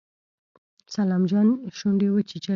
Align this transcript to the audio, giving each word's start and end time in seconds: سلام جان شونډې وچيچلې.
سلام 0.95 1.21
جان 1.31 1.47
شونډې 1.77 2.07
وچيچلې. 2.11 2.49